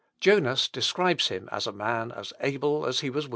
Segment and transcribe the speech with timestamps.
[0.19, 3.29] Jonas describes him as a man as able as he was willing.